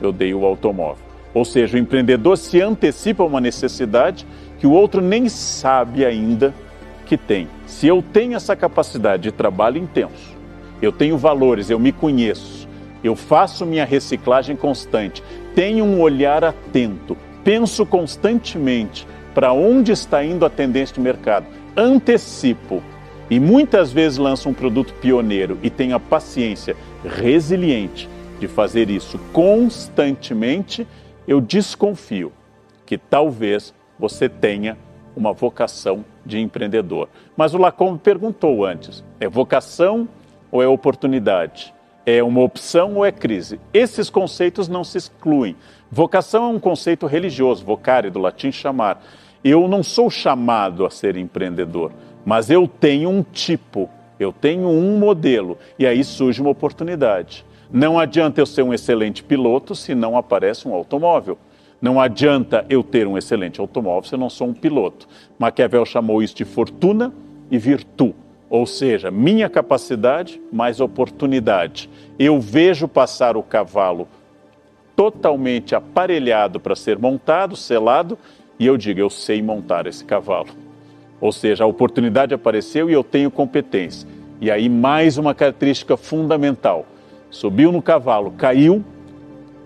eu 0.00 0.12
dei 0.12 0.32
o 0.32 0.46
automóvel. 0.46 1.12
Ou 1.34 1.44
seja, 1.44 1.76
o 1.76 1.80
empreendedor 1.80 2.36
se 2.36 2.60
antecipa 2.60 3.22
a 3.22 3.26
uma 3.26 3.40
necessidade 3.40 4.26
que 4.62 4.66
o 4.68 4.70
outro 4.70 5.00
nem 5.00 5.28
sabe 5.28 6.04
ainda 6.04 6.54
que 7.04 7.16
tem. 7.16 7.48
Se 7.66 7.88
eu 7.88 8.00
tenho 8.00 8.36
essa 8.36 8.54
capacidade 8.54 9.24
de 9.24 9.32
trabalho 9.32 9.76
intenso, 9.76 10.36
eu 10.80 10.92
tenho 10.92 11.18
valores, 11.18 11.68
eu 11.68 11.80
me 11.80 11.90
conheço, 11.90 12.68
eu 13.02 13.16
faço 13.16 13.66
minha 13.66 13.84
reciclagem 13.84 14.54
constante, 14.54 15.20
tenho 15.52 15.84
um 15.84 16.00
olhar 16.00 16.44
atento, 16.44 17.16
penso 17.42 17.84
constantemente 17.84 19.04
para 19.34 19.52
onde 19.52 19.90
está 19.90 20.24
indo 20.24 20.46
a 20.46 20.48
tendência 20.48 20.94
de 20.94 21.00
mercado, 21.00 21.46
antecipo 21.76 22.80
e 23.28 23.40
muitas 23.40 23.92
vezes 23.92 24.16
lanço 24.16 24.48
um 24.48 24.54
produto 24.54 24.94
pioneiro 25.00 25.58
e 25.60 25.70
tenho 25.70 25.96
a 25.96 26.00
paciência 26.00 26.76
resiliente 27.04 28.08
de 28.38 28.46
fazer 28.46 28.88
isso 28.90 29.18
constantemente, 29.32 30.86
eu 31.26 31.40
desconfio 31.40 32.30
que 32.86 32.96
talvez 32.96 33.74
você 33.98 34.28
tenha 34.28 34.76
uma 35.16 35.32
vocação 35.32 36.04
de 36.24 36.38
empreendedor. 36.38 37.08
Mas 37.36 37.54
o 37.54 37.58
Lacombe 37.58 37.98
perguntou 37.98 38.64
antes: 38.64 39.04
é 39.20 39.28
vocação 39.28 40.08
ou 40.50 40.62
é 40.62 40.66
oportunidade? 40.66 41.74
É 42.04 42.22
uma 42.22 42.40
opção 42.40 42.96
ou 42.96 43.04
é 43.04 43.12
crise? 43.12 43.60
Esses 43.72 44.10
conceitos 44.10 44.66
não 44.68 44.82
se 44.82 44.98
excluem. 44.98 45.56
Vocação 45.90 46.44
é 46.44 46.48
um 46.48 46.58
conceito 46.58 47.06
religioso, 47.06 47.64
vocare, 47.64 48.10
do 48.10 48.18
latim 48.18 48.50
chamar. 48.50 49.04
Eu 49.44 49.68
não 49.68 49.82
sou 49.82 50.10
chamado 50.10 50.84
a 50.84 50.90
ser 50.90 51.16
empreendedor, 51.16 51.92
mas 52.24 52.50
eu 52.50 52.66
tenho 52.66 53.08
um 53.10 53.22
tipo, 53.22 53.88
eu 54.18 54.32
tenho 54.32 54.68
um 54.68 54.98
modelo, 54.98 55.58
e 55.78 55.86
aí 55.86 56.02
surge 56.02 56.40
uma 56.40 56.50
oportunidade. 56.50 57.44
Não 57.70 57.98
adianta 57.98 58.40
eu 58.40 58.46
ser 58.46 58.62
um 58.62 58.74
excelente 58.74 59.22
piloto 59.22 59.74
se 59.74 59.94
não 59.94 60.16
aparece 60.16 60.68
um 60.68 60.74
automóvel. 60.74 61.38
Não 61.82 62.00
adianta 62.00 62.64
eu 62.70 62.84
ter 62.84 63.08
um 63.08 63.18
excelente 63.18 63.60
automóvel 63.60 64.08
se 64.08 64.14
eu 64.14 64.18
não 64.18 64.30
sou 64.30 64.46
um 64.46 64.54
piloto. 64.54 65.08
Maquiavel 65.36 65.84
chamou 65.84 66.22
isso 66.22 66.36
de 66.36 66.44
fortuna 66.44 67.12
e 67.50 67.58
virtude, 67.58 68.14
ou 68.48 68.64
seja, 68.66 69.10
minha 69.10 69.48
capacidade 69.48 70.40
mais 70.52 70.80
oportunidade. 70.80 71.90
Eu 72.16 72.40
vejo 72.40 72.86
passar 72.86 73.36
o 73.36 73.42
cavalo 73.42 74.06
totalmente 74.94 75.74
aparelhado 75.74 76.60
para 76.60 76.76
ser 76.76 77.00
montado, 77.00 77.56
selado, 77.56 78.16
e 78.60 78.66
eu 78.66 78.76
digo, 78.76 79.00
eu 79.00 79.10
sei 79.10 79.42
montar 79.42 79.88
esse 79.88 80.04
cavalo. 80.04 80.50
Ou 81.20 81.32
seja, 81.32 81.64
a 81.64 81.66
oportunidade 81.66 82.32
apareceu 82.32 82.88
e 82.88 82.92
eu 82.92 83.02
tenho 83.02 83.28
competência. 83.28 84.08
E 84.40 84.52
aí, 84.52 84.68
mais 84.68 85.18
uma 85.18 85.34
característica 85.34 85.96
fundamental: 85.96 86.86
subiu 87.28 87.72
no 87.72 87.82
cavalo, 87.82 88.30
caiu, 88.32 88.84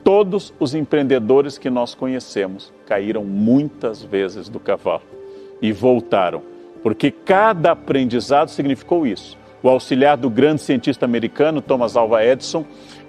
Todos 0.07 0.55
os 0.61 0.73
empreendedores 0.73 1.59
que 1.59 1.69
nós 1.69 1.93
conhecemos 1.93 2.73
caíram 2.87 3.25
muitas 3.25 4.05
vezes 4.05 4.49
do 4.49 4.61
cavalo 4.61 5.03
e 5.61 5.73
voltaram, 5.73 6.43
porque 6.81 7.11
cada 7.11 7.73
aprendizado 7.73 8.49
significou 8.49 9.05
isso. 9.05 9.37
O 9.65 9.69
auxiliar 9.69 10.17
do 10.17 10.31
grande 10.31 10.63
cientista 10.63 11.05
americano 11.05 11.61
Thomas 11.61 11.97
Alva 11.97 12.25
Edison 12.25 12.65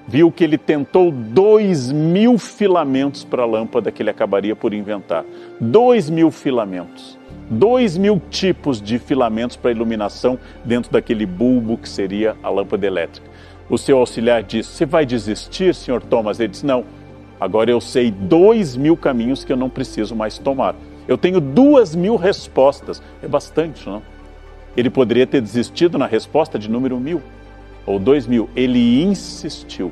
viu 0.08 0.32
que 0.32 0.44
ele 0.44 0.58
tentou 0.58 1.12
dois 1.12 1.92
mil 1.92 2.40
filamentos 2.40 3.24
para 3.24 3.44
a 3.44 3.46
lâmpada 3.46 3.92
que 3.92 4.02
ele 4.02 4.10
acabaria 4.10 4.56
por 4.56 4.74
inventar. 4.74 5.24
Dois 5.62 6.10
mil 6.10 6.32
filamentos. 6.32 7.16
Dois 7.48 7.96
mil 7.96 8.20
tipos 8.32 8.82
de 8.82 8.98
filamentos 8.98 9.56
para 9.56 9.70
iluminação 9.70 10.40
dentro 10.66 10.92
daquele 10.92 11.28
bulbo 11.28 11.78
que 11.78 11.88
seria 11.88 12.36
a 12.42 12.50
lâmpada 12.50 12.88
elétrica. 12.88 13.30
O 13.70 13.78
seu 13.78 13.98
auxiliar 13.98 14.44
disse: 14.44 14.70
Você 14.70 14.86
vai 14.86 15.06
desistir, 15.06 15.76
senhor 15.76 16.02
Thomas? 16.02 16.40
Ele 16.40 16.50
disse: 16.50 16.66
Não, 16.66 16.86
agora 17.40 17.70
eu 17.70 17.82
sei 17.82 18.12
dois 18.12 18.76
mil 18.76 18.96
caminhos 18.96 19.44
que 19.44 19.52
eu 19.52 19.58
não 19.58 19.70
preciso 19.70 20.16
mais 20.16 20.38
tomar. 20.38 20.76
Eu 21.08 21.18
tenho 21.18 21.40
duas 21.40 21.96
mil 21.96 22.16
respostas. 22.16 23.02
É 23.22 23.28
bastante, 23.28 23.88
não? 23.88 24.02
Ele 24.76 24.90
poderia 24.90 25.26
ter 25.26 25.42
desistido 25.42 25.98
na 25.98 26.06
resposta 26.06 26.60
de 26.60 26.70
número 26.70 27.00
mil 27.00 27.22
ou 27.86 27.98
dois 28.00 28.28
mil. 28.28 28.50
Ele 28.56 29.04
insistiu. 29.04 29.92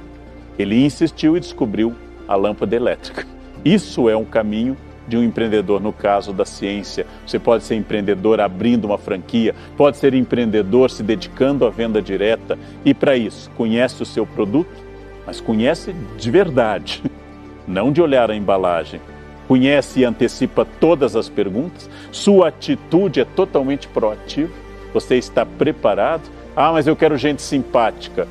Ele 0.58 0.86
insistiu 0.86 1.36
e 1.36 1.40
descobriu 1.40 1.96
a 2.28 2.36
lâmpada 2.36 2.76
elétrica. 2.76 3.26
Isso 3.64 4.10
é 4.10 4.16
um 4.16 4.26
caminho 4.26 4.78
de 5.08 5.18
um 5.18 5.24
empreendedor 5.24 5.82
no 5.82 5.94
caso 5.94 6.34
da 6.34 6.46
ciência. 6.46 7.06
Você 7.26 7.40
pode 7.40 7.64
ser 7.64 7.76
empreendedor 7.76 8.40
abrindo 8.40 8.86
uma 8.86 8.98
franquia, 8.98 9.56
pode 9.78 9.98
ser 9.98 10.14
empreendedor 10.14 10.90
se 10.90 11.04
dedicando 11.04 11.66
à 11.66 11.70
venda 11.70 12.02
direta 12.02 12.58
e 12.84 12.94
para 12.94 13.16
isso 13.16 13.50
conhece 13.52 14.02
o 14.02 14.06
seu 14.06 14.26
produto, 14.26 14.84
mas 15.26 15.42
conhece 15.42 15.94
de 16.18 16.32
verdade, 16.32 17.04
não 17.68 17.92
de 17.92 18.02
olhar 18.02 18.30
a 18.30 18.36
embalagem. 18.36 19.02
Conhece 19.48 20.00
e 20.00 20.06
antecipa 20.06 20.66
todas 20.80 21.16
as 21.16 21.30
perguntas, 21.30 21.90
sua 22.12 22.48
atitude 22.48 23.20
é 23.20 23.26
totalmente 23.26 23.88
proativa, 23.88 24.52
você 24.92 25.18
está 25.18 25.46
preparado. 25.46 26.24
Ah, 26.56 26.72
mas 26.72 26.88
eu 26.88 26.96
quero 26.96 27.18
gente 27.18 27.42
simpática. 27.42 28.28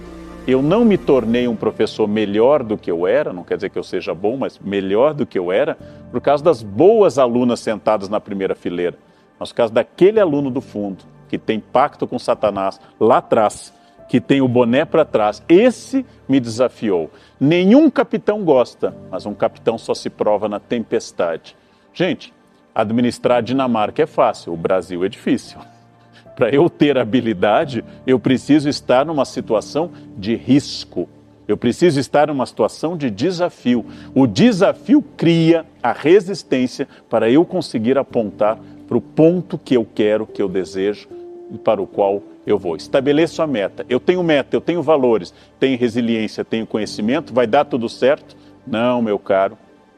Eu 0.46 0.60
não 0.60 0.84
me 0.84 0.98
tornei 0.98 1.46
um 1.46 1.56
professor 1.56 2.06
melhor 2.06 2.62
do 2.62 2.76
que 2.76 2.90
eu 2.90 3.06
era, 3.06 3.32
não 3.32 3.44
quer 3.44 3.56
dizer 3.56 3.70
que 3.70 3.78
eu 3.78 3.82
seja 3.82 4.14
bom, 4.14 4.36
mas 4.36 4.58
melhor 4.58 5.14
do 5.14 5.24
que 5.24 5.38
eu 5.38 5.52
era, 5.52 5.76
por 6.14 6.20
causa 6.20 6.44
das 6.44 6.62
boas 6.62 7.18
alunas 7.18 7.58
sentadas 7.58 8.08
na 8.08 8.20
primeira 8.20 8.54
fileira. 8.54 8.96
Mas 9.36 9.50
por 9.50 9.56
causa 9.56 9.74
daquele 9.74 10.20
aluno 10.20 10.48
do 10.48 10.60
fundo, 10.60 11.02
que 11.28 11.36
tem 11.36 11.58
pacto 11.58 12.06
com 12.06 12.20
Satanás 12.20 12.80
lá 13.00 13.16
atrás, 13.16 13.74
que 14.08 14.20
tem 14.20 14.40
o 14.40 14.46
boné 14.46 14.84
para 14.84 15.04
trás. 15.04 15.42
Esse 15.48 16.06
me 16.28 16.38
desafiou. 16.38 17.10
Nenhum 17.40 17.90
capitão 17.90 18.44
gosta, 18.44 18.96
mas 19.10 19.26
um 19.26 19.34
capitão 19.34 19.76
só 19.76 19.92
se 19.92 20.08
prova 20.08 20.48
na 20.48 20.60
tempestade. 20.60 21.56
Gente, 21.92 22.32
administrar 22.72 23.38
a 23.38 23.40
Dinamarca 23.40 24.04
é 24.04 24.06
fácil, 24.06 24.52
o 24.52 24.56
Brasil 24.56 25.04
é 25.04 25.08
difícil. 25.08 25.58
Para 26.36 26.48
eu 26.54 26.70
ter 26.70 26.96
habilidade, 26.96 27.84
eu 28.06 28.20
preciso 28.20 28.68
estar 28.68 29.04
numa 29.04 29.24
situação 29.24 29.90
de 30.16 30.36
risco. 30.36 31.08
Eu 31.46 31.56
preciso 31.56 32.00
estar 32.00 32.28
numa 32.28 32.46
situação 32.46 32.96
de 32.96 33.10
desafio. 33.10 33.84
O 34.14 34.26
desafio 34.26 35.02
cria 35.16 35.66
a 35.82 35.92
resistência 35.92 36.88
para 37.08 37.30
eu 37.30 37.44
conseguir 37.44 37.98
apontar 37.98 38.58
para 38.86 38.96
o 38.96 39.00
ponto 39.00 39.58
que 39.58 39.76
eu 39.76 39.86
quero, 39.94 40.26
que 40.26 40.40
eu 40.40 40.48
desejo 40.48 41.08
e 41.50 41.58
para 41.58 41.80
o 41.80 41.86
qual 41.86 42.22
eu 42.46 42.58
vou. 42.58 42.76
Estabeleço 42.76 43.42
a 43.42 43.46
meta. 43.46 43.84
Eu 43.88 44.00
tenho 44.00 44.22
meta, 44.22 44.56
eu 44.56 44.60
tenho 44.60 44.82
valores, 44.82 45.34
tenho 45.58 45.78
resiliência, 45.78 46.44
tenho 46.44 46.66
conhecimento, 46.66 47.32
vai 47.32 47.46
dar 47.46 47.64
tudo 47.64 47.88
certo? 47.88 48.36
Não, 48.66 49.02
meu 49.02 49.18
caro, 49.18 49.56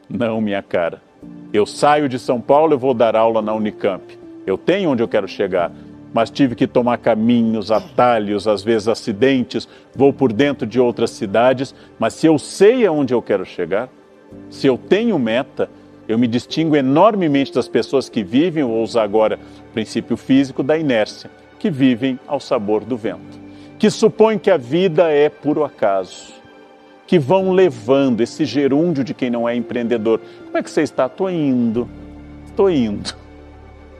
não, 0.09 0.41
minha 0.41 0.61
cara. 0.61 1.01
Eu 1.53 1.65
saio 1.65 2.07
de 2.07 2.19
São 2.19 2.39
Paulo, 2.39 2.73
eu 2.73 2.79
vou 2.79 2.93
dar 2.93 3.15
aula 3.15 3.41
na 3.41 3.53
Unicamp. 3.53 4.17
Eu 4.45 4.57
tenho 4.57 4.91
onde 4.91 5.03
eu 5.03 5.07
quero 5.07 5.27
chegar, 5.27 5.71
mas 6.13 6.29
tive 6.29 6.55
que 6.55 6.67
tomar 6.67 6.97
caminhos, 6.97 7.71
atalhos, 7.71 8.47
às 8.47 8.63
vezes 8.63 8.87
acidentes, 8.87 9.67
vou 9.95 10.11
por 10.11 10.31
dentro 10.31 10.65
de 10.65 10.79
outras 10.79 11.11
cidades, 11.11 11.75
mas 11.99 12.13
se 12.13 12.27
eu 12.27 12.37
sei 12.39 12.85
aonde 12.85 13.13
eu 13.13 13.21
quero 13.21 13.45
chegar, 13.45 13.89
se 14.49 14.67
eu 14.67 14.77
tenho 14.77 15.17
meta, 15.19 15.69
eu 16.07 16.17
me 16.17 16.27
distingo 16.27 16.75
enormemente 16.75 17.53
das 17.53 17.67
pessoas 17.67 18.07
que 18.09 18.23
vivem, 18.23 18.63
vou 18.63 18.81
usar 18.81 19.03
agora 19.03 19.39
o 19.69 19.73
princípio 19.73 20.15
físico 20.15 20.63
da 20.63 20.77
inércia, 20.77 21.29
que 21.59 21.69
vivem 21.69 22.19
ao 22.27 22.39
sabor 22.39 22.83
do 22.83 22.95
vento, 22.95 23.39
que 23.77 23.89
supõem 23.89 24.39
que 24.39 24.49
a 24.49 24.57
vida 24.57 25.09
é 25.11 25.29
puro 25.29 25.63
acaso, 25.63 26.33
que 27.05 27.17
vão 27.17 27.51
levando 27.51 28.21
esse 28.21 28.45
gerúndio 28.45 29.03
de 29.03 29.13
quem 29.13 29.29
não 29.29 29.47
é 29.47 29.55
empreendedor. 29.55 30.19
Como 30.45 30.57
é 30.57 30.63
que 30.63 30.69
você 30.69 30.81
está? 30.81 31.05
Estou 31.05 31.29
indo, 31.29 31.87
estou 32.45 32.69
indo. 32.69 33.15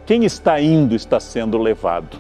Quem 0.08 0.24
está 0.24 0.62
indo 0.62 0.96
está 0.96 1.20
sendo 1.20 1.58
levado. 1.58 2.18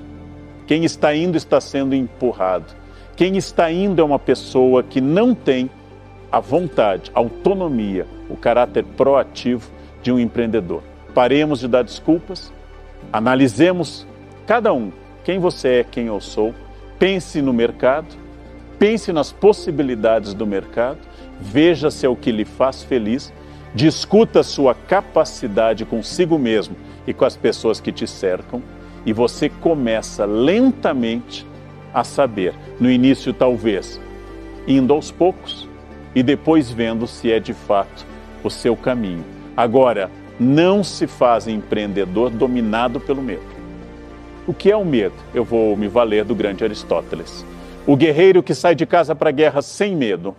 Quem 0.67 0.84
está 0.84 1.15
indo 1.15 1.38
está 1.38 1.62
sendo 1.62 1.96
empurrado. 1.96 2.75
Quem 3.15 3.38
está 3.38 3.72
indo 3.72 4.01
é 4.01 4.03
uma 4.03 4.20
pessoa 4.20 4.84
que 4.84 5.00
não 5.00 5.34
tem 5.34 5.70
a 6.29 6.41
vontade, 6.41 7.10
a 7.15 7.20
autonomia, 7.20 8.06
o 8.29 8.36
caráter 8.36 8.84
proativo 8.84 9.72
de 10.03 10.12
um 10.12 10.20
empreendedor. 10.20 10.84
Paremos 11.13 11.62
de 11.62 11.70
dar 11.70 11.82
desculpas, 11.82 12.51
analisemos 13.13 14.06
cada 14.46 14.74
um 14.74 14.91
quem 15.24 15.39
você 15.39 15.70
é, 15.70 15.84
quem 15.86 16.08
eu 16.08 16.20
sou, 16.20 16.53
pense 17.00 17.41
no 17.41 17.53
mercado, 17.53 18.17
pense 18.77 19.13
nas 19.13 19.32
possibilidades 19.32 20.34
do 20.34 20.46
mercado, 20.46 21.00
veja 21.39 21.89
se 21.89 22.06
é 22.06 22.10
o 22.10 22.17
que 22.17 22.34
lhe 22.34 22.44
faz 22.44 22.84
feliz, 22.84 23.32
discuta 23.74 24.44
sua 24.44 24.75
capacidade 24.75 25.86
consigo 25.86 26.38
mesmo 26.38 26.75
e 27.07 27.13
com 27.13 27.25
as 27.25 27.35
pessoas 27.37 27.79
que 27.79 27.91
te 27.91 28.05
cercam, 28.05 28.61
e 29.05 29.13
você 29.13 29.49
começa 29.49 30.25
lentamente 30.25 31.47
a 31.93 32.03
saber. 32.03 32.53
No 32.79 32.91
início, 32.91 33.33
talvez, 33.33 33.99
indo 34.67 34.93
aos 34.93 35.09
poucos 35.09 35.67
e 36.13 36.21
depois 36.21 36.69
vendo 36.69 37.07
se 37.07 37.31
é 37.31 37.39
de 37.39 37.53
fato 37.53 38.05
o 38.43 38.49
seu 38.49 38.75
caminho. 38.75 39.23
Agora, 39.55 40.11
não 40.39 40.83
se 40.83 41.07
faz 41.07 41.47
empreendedor 41.47 42.29
dominado 42.29 42.99
pelo 42.99 43.21
medo. 43.21 43.57
O 44.45 44.53
que 44.53 44.71
é 44.71 44.75
o 44.75 44.85
medo? 44.85 45.15
Eu 45.33 45.43
vou 45.43 45.75
me 45.75 45.87
valer 45.87 46.23
do 46.23 46.35
grande 46.35 46.63
Aristóteles. 46.63 47.45
O 47.85 47.95
guerreiro 47.95 48.43
que 48.43 48.53
sai 48.53 48.75
de 48.75 48.85
casa 48.85 49.15
para 49.15 49.29
a 49.29 49.33
guerra 49.33 49.61
sem 49.61 49.95
medo 49.95 50.35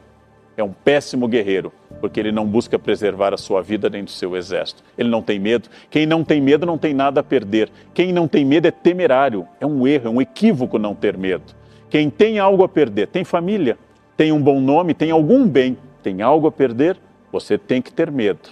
é 0.56 0.62
um 0.62 0.72
péssimo 0.72 1.26
guerreiro, 1.26 1.72
porque 2.00 2.21
ele 2.21 2.33
não 2.33 2.47
busca 2.47 2.78
preservar 2.78 3.35
a 3.35 3.37
sua 3.37 3.62
vida 3.62 3.88
nem 3.90 4.05
do 4.05 4.11
seu 4.11 4.37
exército. 4.37 4.83
Ele 4.97 5.09
não 5.09 5.23
tem 5.23 5.38
medo. 5.38 5.69
Quem 5.90 6.07
não 6.07 6.25
tem 6.25 6.40
medo 6.40 6.64
não 6.64 6.78
tem 6.78 6.95
nada 6.95 7.21
a 7.21 7.25
perder. 7.25 7.71
Quem 7.93 8.12
não 8.12 8.28
tem 8.28 8.45
medo 8.45 8.67
é 8.67 8.71
temerário. 8.71 9.47
É 9.61 9.67
um 9.67 9.87
erro, 9.87 10.07
é 10.07 10.11
um 10.11 10.21
equívoco 10.21 10.78
não 10.78 10.95
ter 10.95 11.17
medo. 11.17 11.55
Quem 11.90 12.11
tem 12.11 12.38
algo 12.38 12.62
a 12.62 12.69
perder, 12.69 13.09
tem 13.09 13.25
família, 13.25 13.78
tem 14.17 14.31
um 14.31 14.40
bom 14.40 14.61
nome, 14.61 14.93
tem 14.93 15.11
algum 15.11 15.49
bem, 15.49 15.78
tem 16.02 16.21
algo 16.21 16.47
a 16.47 16.52
perder, 16.52 16.99
você 17.33 17.57
tem 17.57 17.81
que 17.81 17.93
ter 17.93 18.11
medo. 18.11 18.50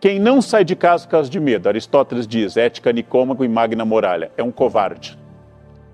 Quem 0.00 0.18
não 0.18 0.42
sai 0.42 0.64
de 0.64 0.74
casa 0.74 1.04
por 1.04 1.12
causa 1.12 1.30
de 1.30 1.38
medo, 1.38 1.68
Aristóteles 1.68 2.26
diz, 2.26 2.56
ética 2.56 2.92
nicômago 2.92 3.44
e 3.44 3.48
magna 3.48 3.84
muralha, 3.84 4.30
é 4.36 4.42
um 4.42 4.50
covarde. 4.50 5.16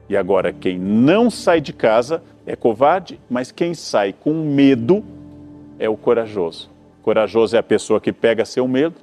E 0.09 0.17
agora, 0.17 0.53
quem 0.53 0.79
não 0.79 1.31
sai 1.31 1.61
de 1.61 1.73
casa 1.73 2.23
é 2.47 2.57
covarde, 2.57 3.21
mas 3.29 3.53
quem 3.53 3.75
sai 3.75 4.13
com 4.13 4.33
medo 4.33 5.05
é 5.79 5.89
o 5.89 5.97
corajoso. 5.97 6.70
Corajoso 7.03 7.57
é 7.57 7.59
a 7.59 7.63
pessoa 7.63 8.01
que 8.01 8.13
pega 8.13 8.45
seu 8.45 8.69
medo, 8.69 8.97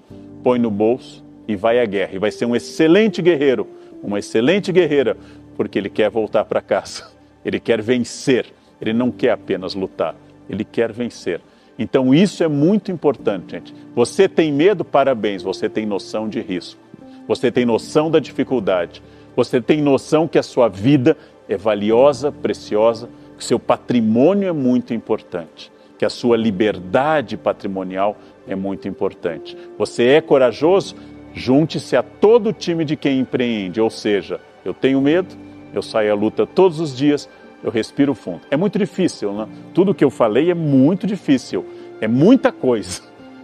põe 0.43 0.59
no 0.59 0.69
bolso 0.69 1.23
e 1.47 1.55
vai 1.55 1.79
à 1.79 1.85
guerra. 1.85 2.11
E 2.13 2.19
vai 2.19 2.31
ser 2.31 2.45
um 2.45 2.55
excelente 2.55 3.21
guerreiro, 3.21 3.67
uma 4.03 4.19
excelente 4.19 4.71
guerreira, 4.71 5.17
porque 5.55 5.79
ele 5.79 5.89
quer 5.89 6.09
voltar 6.09 6.45
para 6.45 6.61
casa. 6.61 7.05
Ele 7.45 7.61
quer 7.61 7.81
vencer. 7.81 8.47
Ele 8.81 8.91
não 8.91 9.09
quer 9.09 9.31
apenas 9.31 9.73
lutar, 9.73 10.15
ele 10.49 10.65
quer 10.65 10.91
vencer. 10.91 11.39
Então 11.79 12.13
isso 12.13 12.43
é 12.43 12.47
muito 12.47 12.91
importante, 12.91 13.51
gente. 13.51 13.73
Você 13.95 14.27
tem 14.27 14.51
medo? 14.51 14.83
Parabéns, 14.83 15.43
você 15.43 15.69
tem 15.69 15.85
noção 15.85 16.27
de 16.27 16.41
risco. 16.41 16.79
Você 17.25 17.49
tem 17.49 17.65
noção 17.65 18.11
da 18.11 18.19
dificuldade. 18.19 19.01
Você 19.33 19.61
tem 19.61 19.81
noção 19.81 20.27
que 20.27 20.37
a 20.37 20.43
sua 20.43 20.67
vida 20.67 21.15
é 21.47 21.55
valiosa, 21.55 22.33
preciosa, 22.33 23.07
que 23.37 23.45
seu 23.45 23.57
patrimônio 23.57 24.49
é 24.49 24.51
muito 24.51 24.93
importante 24.93 25.71
que 25.97 26.05
a 26.05 26.09
sua 26.09 26.37
liberdade 26.37 27.35
patrimonial 27.35 28.17
é 28.47 28.55
muito 28.55 28.87
importante. 28.87 29.57
Você 29.77 30.05
é 30.05 30.21
corajoso? 30.21 30.95
Junte-se 31.33 31.95
a 31.95 32.03
todo 32.03 32.49
o 32.49 32.53
time 32.53 32.85
de 32.85 32.95
quem 32.95 33.19
empreende, 33.19 33.79
ou 33.79 33.89
seja, 33.89 34.39
eu 34.65 34.73
tenho 34.73 35.01
medo, 35.01 35.35
eu 35.73 35.81
saio 35.81 36.11
à 36.11 36.15
luta 36.15 36.47
todos 36.47 36.79
os 36.79 36.95
dias, 36.95 37.29
eu 37.63 37.71
respiro 37.71 38.13
fundo. 38.13 38.41
É 38.49 38.57
muito 38.57 38.79
difícil, 38.79 39.33
né? 39.33 39.47
Tudo 39.73 39.93
que 39.93 40.03
eu 40.03 40.09
falei 40.09 40.49
é 40.49 40.55
muito 40.55 41.05
difícil, 41.05 41.65
é 42.01 42.07
muita 42.07 42.51
coisa. 42.51 43.01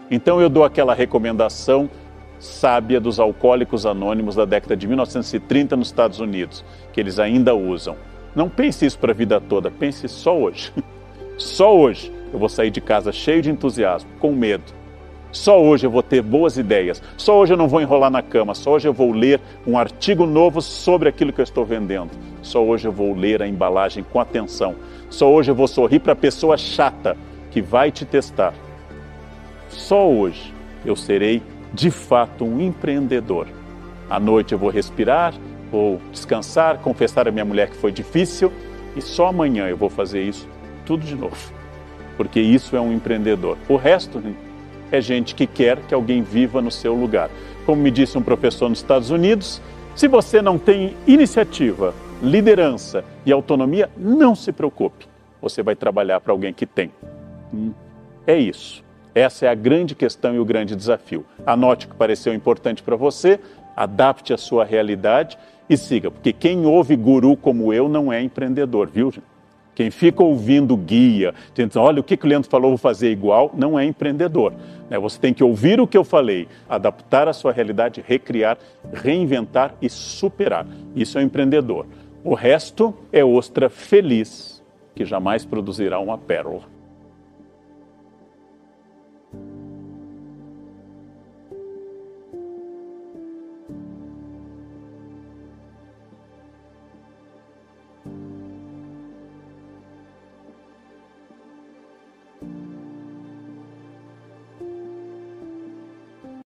Então 0.10 0.42
eu 0.42 0.50
dou 0.50 0.64
aquela 0.64 0.94
recomendação 0.94 1.90
sábia 2.40 3.00
dos 3.00 3.20
alcoólicos 3.20 3.86
anônimos 3.86 4.36
da 4.36 4.44
década 4.44 4.76
de 4.76 4.88
1930 4.88 5.76
nos 5.76 5.88
Estados 5.88 6.20
Unidos, 6.20 6.64
que 6.92 7.00
eles 7.00 7.18
ainda 7.20 7.56
usam. 7.56 7.96
Não 8.36 8.50
pense 8.50 8.86
isso 8.86 9.00
para 9.00 9.12
a 9.12 9.16
vida 9.16 9.40
toda, 9.40 9.72
pense 9.72 10.08
só 10.08 10.38
hoje. 10.38 10.74
Só 11.36 11.76
hoje 11.76 12.12
eu 12.34 12.40
vou 12.40 12.50
sair 12.50 12.72
de 12.72 12.82
casa 12.82 13.12
cheio 13.12 13.44
de 13.44 13.52
entusiasmo, 13.52 14.10
com 14.20 14.32
medo. 14.32 14.64
Só 15.32 15.62
hoje 15.62 15.86
eu 15.86 15.92
vou 15.92 16.04
ter 16.04 16.22
boas 16.22 16.58
ideias. 16.58 17.02
Só 17.16 17.40
hoje 17.40 17.54
eu 17.54 17.58
não 17.58 17.68
vou 17.68 17.80
enrolar 17.80 18.10
na 18.10 18.22
cama. 18.22 18.56
Só 18.56 18.72
hoje 18.72 18.88
eu 18.88 18.94
vou 18.94 19.12
ler 19.12 19.40
um 19.66 19.78
artigo 19.78 20.26
novo 20.26 20.62
sobre 20.62 21.10
aquilo 21.10 21.32
que 21.32 21.42
eu 21.42 21.44
estou 21.44 21.66
vendendo. 21.66 22.12
Só 22.42 22.64
hoje 22.64 22.88
eu 22.88 22.92
vou 22.92 23.16
ler 23.16 23.42
a 23.42 23.48
embalagem 23.48 24.04
com 24.04 24.20
atenção. 24.20 24.76
Só 25.10 25.32
hoje 25.32 25.50
eu 25.52 25.56
vou 25.56 25.68
sorrir 25.68 26.00
para 26.00 26.14
a 26.14 26.16
pessoa 26.16 26.58
chata 26.58 27.16
que 27.52 27.62
vai 27.62 27.92
te 27.92 28.04
testar. 28.06 28.54
Só 29.70 30.10
hoje 30.10 30.54
eu 30.86 30.96
serei 30.96 31.42
de 31.72 31.90
fato 31.90 32.46
um 32.46 32.60
empreendedor. 32.62 33.48
À 34.10 34.20
noite 34.20 34.54
eu 34.54 34.60
vou 34.60 34.70
respirar, 34.70 35.34
vou 35.72 36.00
descansar, 36.12 36.80
confessar 36.80 37.28
a 37.28 37.32
minha 37.32 37.46
mulher 37.46 37.70
que 37.70 37.78
foi 37.78 37.92
difícil 37.92 38.52
e 38.96 39.02
só 39.02 39.28
amanhã 39.28 39.68
eu 39.68 39.78
vou 39.78 39.90
fazer 39.90 40.22
isso 40.22 40.48
tudo 40.86 41.04
de 41.04 41.16
novo 41.16 41.63
porque 42.18 42.40
isso 42.40 42.76
é 42.76 42.82
um 42.82 42.92
empreendedor. 42.92 43.58
O 43.68 43.76
resto 43.76 44.22
é 44.92 45.02
gente 45.02 45.34
que 45.36 45.48
quer 45.48 45.78
que 45.88 45.94
alguém 45.94 46.22
viva 46.22 46.62
no 46.62 46.72
seu 46.72 46.94
lugar. 46.94 47.30
Como 47.66 47.82
me 47.82 47.90
disse 47.90 48.18
um 48.18 48.22
professor 48.22 48.70
nos 48.70 48.80
Estados 48.80 49.10
Unidos, 49.10 49.62
se 49.96 50.08
você 50.08 50.42
não 50.42 50.58
tem 50.58 50.96
iniciativa, 51.08 51.94
liderança 52.22 53.04
e 53.26 53.32
autonomia, 53.32 53.90
não 53.98 54.36
se 54.36 54.52
preocupe. 54.52 55.08
Você 55.42 55.62
vai 55.62 55.76
trabalhar 55.76 56.20
para 56.22 56.32
alguém 56.32 56.54
que 56.54 56.66
tem. 56.66 56.92
Hum, 57.54 57.72
é 58.26 58.38
isso. 58.38 58.84
Essa 59.16 59.46
é 59.46 59.50
a 59.50 59.56
grande 59.56 59.94
questão 59.94 60.34
e 60.34 60.40
o 60.40 60.46
grande 60.46 60.76
desafio. 60.76 61.26
Anote 61.46 61.86
o 61.86 61.90
que 61.90 61.96
pareceu 61.96 62.34
importante 62.34 62.82
para 62.82 62.96
você, 62.96 63.40
adapte 63.76 64.34
a 64.34 64.38
sua 64.38 64.66
realidade 64.66 65.38
e 65.70 65.78
siga, 65.78 66.10
porque 66.12 66.34
quem 66.34 66.66
ouve 66.66 66.96
guru 66.96 67.38
como 67.38 67.74
eu 67.74 67.88
não 67.88 68.12
é 68.12 68.22
empreendedor, 68.22 68.90
viu? 68.90 69.12
Gente? 69.12 69.33
Quem 69.76 69.90
fica 69.90 70.24
ouvindo 70.24 70.78
guia, 70.78 71.34
dizendo, 71.54 71.80
olha 71.80 72.00
o 72.00 72.04
que 72.04 72.14
o 72.22 72.28
Leandro 72.28 72.50
falou, 72.50 72.72
vou 72.72 72.78
fazer 72.78 73.12
igual, 73.12 73.52
não 73.56 73.78
é 73.78 73.86
empreendedor. 73.86 74.54
Né? 74.90 75.00
Você 75.00 75.20
tem 75.20 75.34
que 75.34 75.44
ouvir 75.44 75.80
o 75.80 75.88
que 75.88 75.98
eu 75.98 76.04
falei, 76.04 76.48
adaptar 76.70 77.28
a 77.28 77.34
sua 77.34 77.52
realidade, 77.52 78.04
recriar, 78.06 78.58
reinventar 78.94 79.76
e 79.82 79.90
superar. 79.90 80.68
Isso 80.96 81.18
é 81.18 81.22
um 81.22 81.26
empreendedor. 81.26 81.88
O 82.24 82.34
resto 82.36 82.94
é 83.12 83.26
ostra 83.26 83.70
feliz, 83.70 84.64
que 84.96 85.04
jamais 85.06 85.44
produzirá 85.44 86.00
uma 86.00 86.18
pérola. 86.18 86.73